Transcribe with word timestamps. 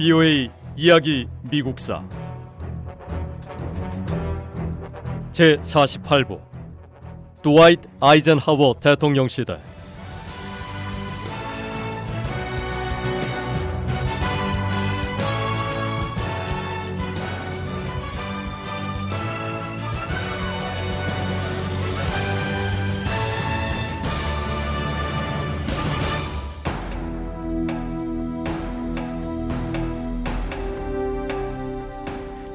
BOA 0.00 0.48
이야기 0.78 1.28
미국사. 1.42 2.02
제 5.30 5.58
48부. 5.58 6.40
드와이트 7.42 7.86
아이젠하워 8.00 8.76
대통령 8.80 9.28
시대 9.28 9.60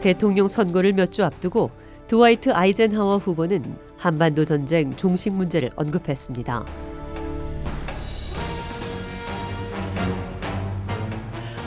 대통령 0.05 0.48
선거를 0.48 0.94
몇 0.94 1.12
주 1.12 1.23
앞두고 1.23 1.72
드와이트 2.05 2.52
아이젠하워 2.52 3.18
후보는 3.18 3.76
한반도 3.98 4.45
전쟁 4.45 4.95
종식 4.95 5.34
문제를 5.34 5.72
언급했습니다. 5.76 6.64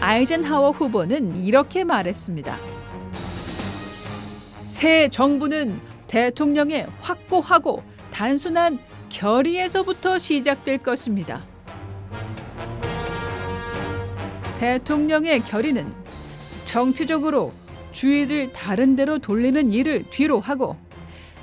아이젠하워 0.00 0.70
후보는 0.70 1.34
이렇게 1.42 1.82
말했습니다. 1.82 2.56
새 4.68 5.08
정부는 5.08 5.80
대통령의 6.06 6.86
확고하고 7.00 7.82
단순한 8.12 8.78
결의에서부터 9.08 10.20
시작될 10.20 10.78
것입니다. 10.78 11.42
대통령의 14.60 15.40
결의는 15.40 15.92
정치적으로 16.64 17.52
주의를 17.98 18.52
다른 18.52 18.94
데로 18.94 19.18
돌리는 19.18 19.72
일을 19.72 20.04
뒤로 20.08 20.38
하고 20.38 20.76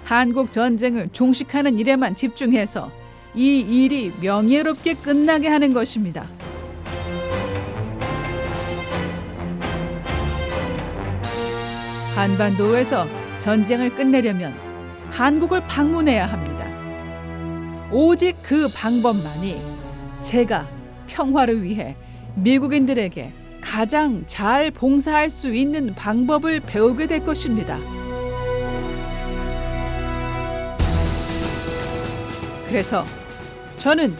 한국 0.05 0.53
전쟁을 0.53 1.09
종식하는 1.09 1.77
일에만 1.77 2.15
집중해서 2.15 2.89
이 3.33 3.59
일이 3.59 4.13
명예롭게 4.21 4.93
끝나게 4.93 5.49
하는 5.49 5.73
것입니다. 5.73 6.25
한반도에서 12.15 13.05
전쟁을 13.39 13.93
끝내려면 13.93 14.53
한국을 15.11 15.59
방문해야 15.67 16.25
합니다. 16.25 16.65
오직 17.91 18.37
그 18.41 18.69
방법만이 18.73 19.61
제가 20.21 20.65
평화를 21.07 21.63
위해 21.63 21.97
미국인들에게 22.35 23.44
가장 23.75 24.23
잘 24.25 24.71
봉사할 24.71 25.29
수 25.29 25.53
있는 25.53 25.93
방법을 25.95 26.61
배우게 26.61 27.07
될 27.07 27.25
것입니다. 27.25 27.77
그래서 32.67 33.05
저는 33.77 34.15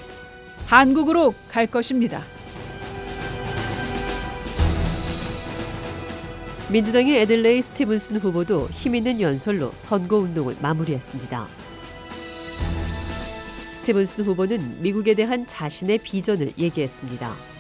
한국으로 0.66 1.34
갈 1.48 1.68
것입니다. 1.68 2.22
민주당의 6.70 7.22
애들레이 7.22 7.62
스티븐슨 7.62 8.18
후보도 8.18 8.68
힘있는 8.68 9.22
연설로 9.22 9.72
선거 9.76 10.18
운동을 10.18 10.58
마무리했습니다. 10.62 11.48
스티븐슨 13.72 14.26
후보는 14.26 14.82
미국에 14.82 15.14
대한 15.14 15.48
자신의 15.48 16.00
비전을 16.00 16.52
얘기했습니다. 16.58 17.55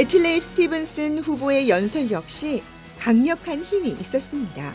에틀레이 0.00 0.40
스티븐슨 0.40 1.18
후보의 1.18 1.68
연설 1.68 2.10
역시 2.10 2.62
강력한 2.98 3.60
힘이 3.60 3.90
있었습니다. 3.90 4.72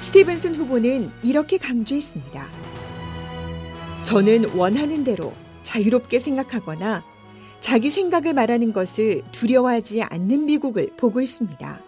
스티븐슨 0.00 0.54
후보는 0.54 1.10
이렇게 1.24 1.58
강조했습니다. 1.58 2.46
저는 4.04 4.54
원하는 4.54 5.02
대로 5.02 5.32
자유롭게 5.64 6.20
생각하거나 6.20 7.02
자기 7.58 7.90
생각을 7.90 8.34
말하는 8.34 8.72
것을 8.72 9.24
두려워하지 9.32 10.04
않는 10.04 10.46
미국을 10.46 10.92
보고 10.96 11.20
있습니다. 11.20 11.80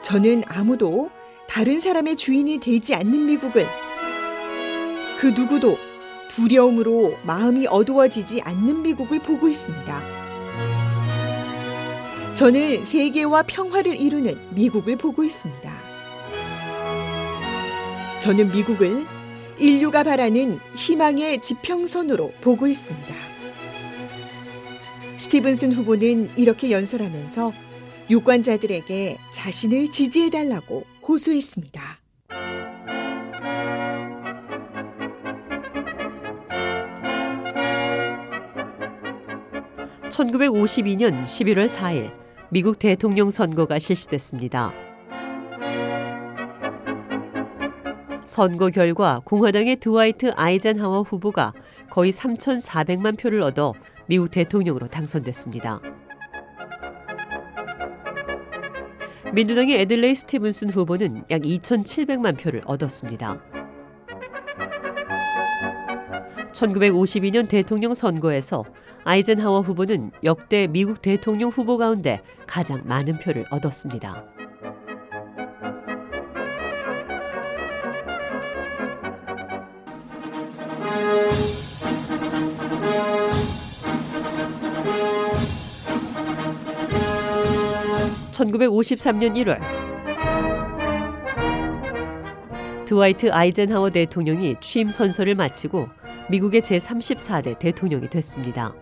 저는 0.00 0.44
아무도 0.46 1.10
다른 1.46 1.80
사람의 1.80 2.16
주인이 2.16 2.60
되지 2.60 2.94
않는 2.94 3.26
미국을 3.26 3.66
그 5.20 5.26
누구도 5.26 5.76
두려움으로 6.28 7.18
마음이 7.24 7.66
어두워지지 7.68 8.42
않는 8.42 8.82
미국을 8.82 9.18
보고 9.18 9.48
있습니다. 9.48 10.02
저는 12.34 12.84
세계와 12.84 13.42
평화를 13.42 13.98
이루는 14.00 14.38
미국을 14.54 14.96
보고 14.96 15.24
있습니다. 15.24 15.72
저는 18.20 18.52
미국을 18.52 19.06
인류가 19.58 20.04
바라는 20.04 20.60
희망의 20.76 21.40
지평선으로 21.40 22.32
보고 22.40 22.66
있습니다. 22.66 23.14
스티븐슨 25.16 25.72
후보는 25.72 26.30
이렇게 26.36 26.70
연설하면서 26.70 27.52
유권자들에게 28.08 29.18
자신을 29.32 29.88
지지해달라고 29.90 30.84
호소했습니다. 31.06 31.82
1952년 40.18 41.22
11월 41.22 41.68
4일 41.68 42.12
미국 42.50 42.80
대통령 42.80 43.30
선거가 43.30 43.78
실시됐습니다. 43.78 44.72
선거 48.24 48.68
결과 48.70 49.20
공화당의 49.24 49.76
드와이트 49.76 50.32
아이젠하워 50.34 51.02
후보가 51.02 51.52
거의 51.90 52.12
3,400만 52.12 53.16
표를 53.16 53.42
얻어 53.42 53.74
미국 54.06 54.30
대통령으로 54.32 54.88
당선됐습니다. 54.88 55.80
민주당의 59.32 59.80
애들레이 59.82 60.16
스티븐슨 60.16 60.70
후보는 60.70 61.24
약 61.30 61.42
2,700만 61.42 62.36
표를 62.36 62.60
얻었습니다. 62.66 63.40
1952년 66.58 67.48
대통령 67.48 67.94
선거에서 67.94 68.64
아이젠하워 69.04 69.60
후보는 69.60 70.10
역대 70.24 70.66
미국 70.66 71.00
대통령 71.00 71.50
후보 71.50 71.78
가운데 71.78 72.20
가장 72.46 72.82
많은 72.84 73.18
표를 73.20 73.44
얻었습니다. 73.50 74.24
(1953년 88.32 89.34
1월) 89.34 89.60
드와이트 92.84 93.30
아이젠하워 93.30 93.90
대통령이 93.90 94.56
취임 94.60 94.88
선서를 94.90 95.34
마치고 95.34 95.88
미국의 96.30 96.60
제34대 96.60 97.58
대통령이 97.58 98.08
됐습니다. 98.10 98.74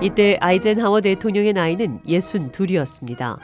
이때 0.00 0.36
아이젠하워 0.40 1.00
대통령의 1.00 1.52
나이는 1.52 2.00
62이었습니다. 2.06 3.38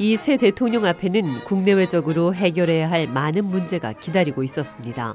이 0.00 0.16
새 0.16 0.36
대통령 0.36 0.84
앞에는 0.84 1.44
국내외적으로 1.44 2.32
해결해야 2.32 2.88
할 2.88 3.08
많은 3.08 3.44
문제가 3.44 3.92
기다리고 3.92 4.44
있었습니다. 4.44 5.14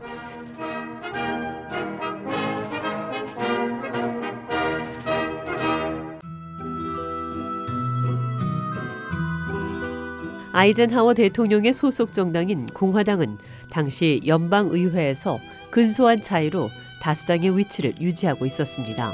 아이젠하워 10.56 11.16
대통령의 11.16 11.74
소속 11.74 12.14
정당인 12.14 12.68
공화당은 12.68 13.40
당시 13.72 14.22
연방 14.28 14.68
의회에서 14.70 15.40
근소한 15.72 16.22
차이로 16.22 16.70
다수당의 17.02 17.58
위치를 17.58 17.96
유지하고 18.00 18.46
있었습니다. 18.46 19.14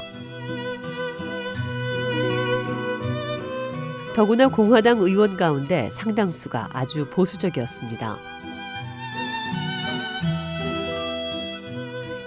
더구나 4.14 4.48
공화당 4.48 5.00
의원 5.00 5.38
가운데 5.38 5.88
상당수가 5.88 6.68
아주 6.74 7.06
보수적이었습니다. 7.08 8.18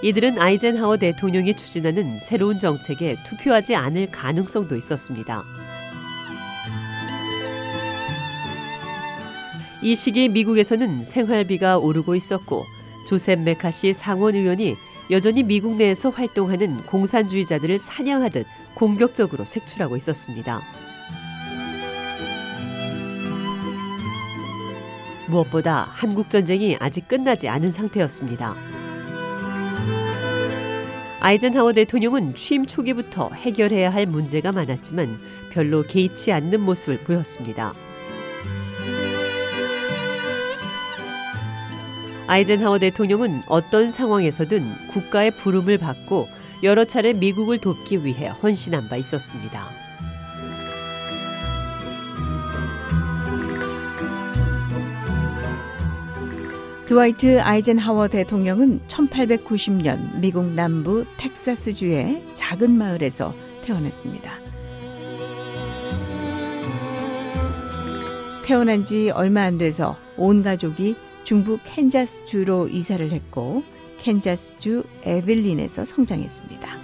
이들은 0.02 0.40
아이젠하워 0.40 0.98
대통령이 0.98 1.54
추진하는 1.54 2.20
새로운 2.20 2.58
정책에 2.58 3.16
투표하지 3.24 3.76
않을 3.76 4.10
가능성도 4.10 4.76
있었습니다. 4.76 5.44
이 9.84 9.96
시기 9.96 10.30
미국에서는 10.30 11.04
생활비가 11.04 11.78
오르고 11.78 12.16
있었고 12.16 12.64
조셉 13.06 13.40
메카시 13.40 13.92
상원 13.92 14.34
의원이 14.34 14.78
여전히 15.12 15.44
미국 15.44 15.76
내에서 15.76 16.10
활동하는 16.10 16.86
공산주의자들을 16.86 17.78
사냥하듯 17.80 18.48
공격적으로 18.76 19.44
색출하고 19.44 19.98
있었습니다. 19.98 20.62
무엇보다 25.28 25.90
한국 25.92 26.30
전쟁이 26.30 26.78
아직 26.80 27.10
끝나지 27.10 27.50
않은 27.50 27.70
상태였습니다. 27.70 28.56
아이젠하워 31.20 31.74
대통령은 31.74 32.36
취임 32.36 32.66
초기부터 32.66 33.32
해결해야 33.34 33.94
할 33.94 34.06
문제가 34.06 34.54
많았지만 34.54 35.20
별로 35.52 35.82
개의치 35.82 36.32
않는 36.32 36.62
모습을 36.62 37.00
보였습니다. 37.00 37.74
아이젠하워 42.28 42.80
대통령은 42.80 43.42
어떤 43.48 43.92
상황에서든 43.92 44.88
국가의 44.92 45.32
부름을 45.32 45.78
받고 45.78 46.28
여러 46.64 46.86
차례 46.86 47.12
미국을 47.12 47.58
돕기 47.60 48.06
위해 48.06 48.30
헌신한 48.30 48.88
바 48.88 48.96
있었습니다. 48.96 49.68
드와이트 56.86 57.40
아이젠하워 57.42 58.08
대통령은 58.08 58.82
1890년 58.88 60.20
미국 60.20 60.46
남부 60.46 61.06
텍사스주의 61.18 62.24
작은 62.36 62.72
마을에서 62.72 63.34
태어났습니다. 63.64 64.32
태어난 68.46 68.86
지 68.86 69.10
얼마 69.10 69.44
안 69.44 69.58
돼서 69.58 69.98
온 70.18 70.44
가족이 70.44 70.96
중부 71.24 71.60
캔자스주로 71.64 72.68
이사를 72.68 73.12
했고 73.12 73.64
캔자스주 74.00 74.84
에벨린에서 75.04 75.86
성장했습니다. 75.86 76.78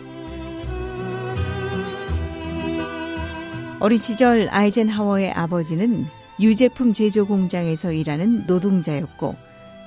어린 3.82 3.98
시절 3.98 4.50
아이젠하워의 4.50 5.32
아버지는 5.32 6.06
유제품 6.40 6.94
제조 6.94 7.26
공장에서 7.26 7.92
일하는 7.92 8.46
노동자였고 8.46 9.36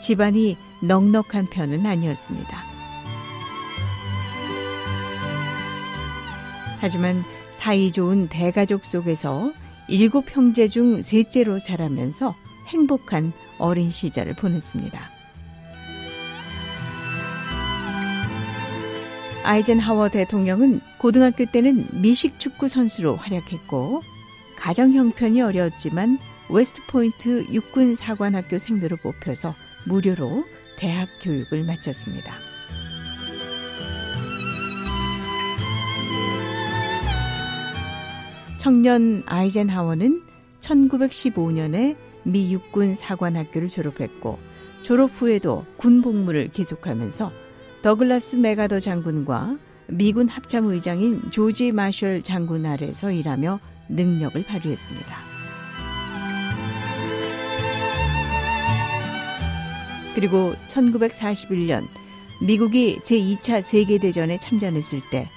집안이 0.01 0.57
넉넉한 0.83 1.49
편은 1.51 1.87
아니었습니다. 1.87 2.59
하지만 6.81 7.23
사이 7.57 7.93
좋은 7.93 8.29
대가족 8.29 8.85
속에서 8.85 9.53
일곱 9.89 10.35
형제 10.35 10.69
중 10.69 11.01
셋째로 11.03 11.61
자라면서 11.61 12.35
행복한 12.67 13.33
어린 13.63 13.91
시절을 13.91 14.35
보냈습니다. 14.35 15.01
아이젠하워 19.45 20.09
대통령은 20.09 20.81
고등학교 20.99 21.45
때는 21.47 21.87
미식 22.01 22.39
축구 22.39 22.69
선수로 22.69 23.17
활약했고 23.17 24.03
가정 24.57 24.93
형편이 24.93 25.41
어려웠지만 25.43 26.19
웨스트포인트 26.49 27.47
육군 27.53 27.97
사관학교 27.97 28.59
생도로 28.59 28.97
뽑혀서 28.97 29.55
무료로 29.87 30.45
대학 30.77 31.09
교육을 31.21 31.65
마쳤습니다. 31.65 32.35
청년 38.59 39.23
아이젠하워는 39.27 40.23
1915년에 40.61 41.97
미 42.25 42.53
육군 42.53 42.97
사관학교를 42.97 43.69
졸업했고 43.69 44.39
졸업 44.83 45.11
후에도 45.15 45.65
군 45.77 46.03
복무를 46.03 46.49
계속하면서 46.49 47.33
더글라스 47.83 48.37
메가더 48.37 48.81
장군과 48.81 49.59
미군 49.89 50.29
합참 50.29 50.67
의장인 50.67 51.31
조지 51.31 51.73
마셜 51.73 52.23
장군 52.23 52.65
아래서 52.67 53.11
일하며 53.11 53.61
능력을 53.89 54.43
발휘했습니다. 54.45 55.17
그리고 60.15 60.55
1941년 60.69 61.83
미국이 62.47 62.99
제2차 63.01 63.63
세계대전에 63.63 64.39
참전했을 64.39 65.01
때 65.11 65.29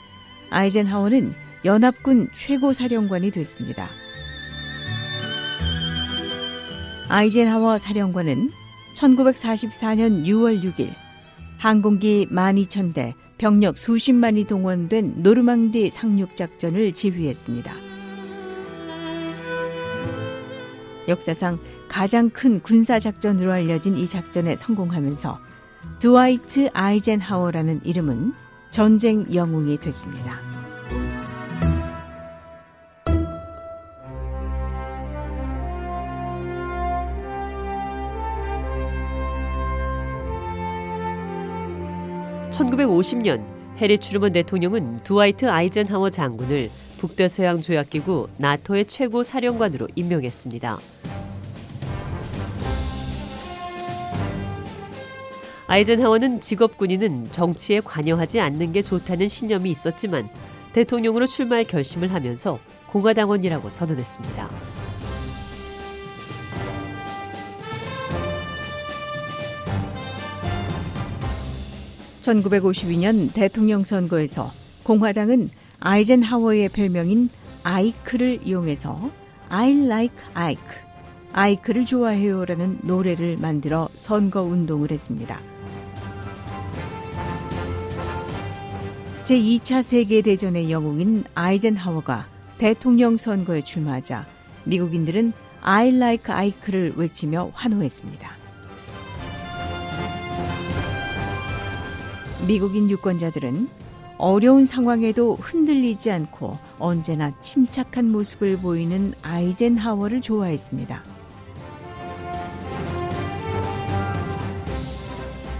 아이젠하워는 0.50 1.34
연합군 1.66 2.28
최고 2.36 2.74
사령관이 2.74 3.32
됐습니다. 3.32 3.90
아이젠하워 7.07 7.78
사령관은 7.78 8.52
1944년 8.96 10.25
6월 10.25 10.63
6일 10.63 10.94
항공기 11.57 12.28
12,000대, 12.31 13.13
병력 13.38 13.78
수십만이 13.78 14.46
동원된 14.46 15.16
노르망디 15.18 15.90
상륙작전을 15.90 16.94
지휘했습니다. 16.94 17.74
역사상 21.07 21.60
가장 21.88 22.30
큰 22.30 22.60
군사작전으로 22.62 23.51
알려진 23.51 23.98
이 23.98 24.08
작전에 24.08 24.56
성공하면서 24.56 25.40
드와이트 26.00 26.69
아이젠하워라는 26.74 27.81
이름은 27.84 28.34
전쟁 28.72 29.25
영웅이 29.34 29.78
됐습니다. 29.78 30.55
(1950년) 42.75 43.44
해리 43.77 43.98
추르먼 43.98 44.33
대통령은 44.33 45.00
드와이트 45.04 45.50
아이젠하워 45.50 46.10
장군을 46.10 46.69
북대서양 46.98 47.62
조약기구 47.62 48.30
나토의 48.38 48.86
최고 48.86 49.24
사령관으로 49.24 49.88
임명했습니다. 49.95 50.77
아이젠하워는 55.67 56.41
직업 56.41 56.77
군인은 56.77 57.32
정치에 57.32 57.82
관여하지 57.82 58.39
않는 58.39 58.72
게 58.72 58.82
좋다는 58.82 59.27
신념이 59.27 59.72
있었지만 59.72 60.29
대통령으로 60.74 61.25
출마할 61.25 61.65
결심을 61.65 62.13
하면서 62.13 62.60
공화당원이라고 62.88 63.70
선언했습니다. 63.70 64.85
(1952년) 72.25 73.32
대통령 73.34 73.84
선거에서 73.84 74.51
공화당은 74.84 75.50
아이젠하워의 75.79 76.70
별명인 76.70 77.29
아이크를 77.63 78.39
이용해서 78.44 79.12
I 79.50 79.72
like 79.86 80.15
Ike, 80.34 80.63
아이크를 81.34 81.86
좋아해요라는 81.86 82.79
노래를 82.82 83.38
만들어 83.38 83.89
선거 83.96 84.41
운동을 84.41 84.91
했습니다. 84.91 85.39
제2차 89.24 89.84
세계대전의 89.84 90.72
영웅인 90.72 91.24
아이젠하워가 91.34 92.27
대통령 92.58 93.17
선거에 93.17 93.63
출마하자 93.63 94.25
미국인들은 94.65 95.34
I 95.62 95.96
like 95.96 96.34
Ike를 96.34 96.94
외치며 96.96 97.51
환호했습니다. 97.53 98.45
미국인 102.48 102.90
유권자들은 102.90 103.68
어려운 104.18 104.66
상황에도 104.66 105.36
흔들리지 105.36 106.12
않고 106.12 106.58
언제나 106.80 107.32
침착한 107.42 108.12
모습을 108.12 108.58
보이는 108.58 109.14
아이젠하워를 109.22 110.22
좋아했습니다. 110.22 111.04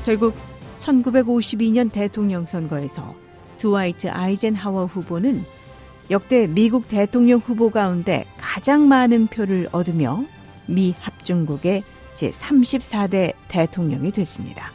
결국 0.06 0.36
1952년 0.80 1.92
대통령 1.92 2.46
선거에서 2.46 3.15
드와이트 3.58 4.08
아이젠하워 4.08 4.86
후보는 4.86 5.44
역대 6.12 6.46
미국 6.46 6.88
대통령 6.88 7.39
후보 7.39 7.72
가운데 7.72 8.25
가장 8.38 8.88
많은 8.88 9.27
표를 9.27 9.68
얻으며 9.72 10.24
미 10.68 10.94
합중국의 11.00 11.84
제34대 12.15 13.34
대통령이 13.48 14.12
됐습니다. 14.12 14.75